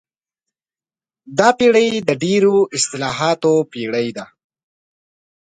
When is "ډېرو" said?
2.23-2.55